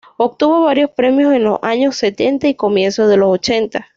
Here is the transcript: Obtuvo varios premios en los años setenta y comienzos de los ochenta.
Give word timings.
Obtuvo 0.17 0.63
varios 0.63 0.89
premios 0.89 1.31
en 1.35 1.43
los 1.43 1.59
años 1.61 1.95
setenta 1.95 2.47
y 2.47 2.55
comienzos 2.55 3.07
de 3.07 3.17
los 3.17 3.29
ochenta. 3.29 3.87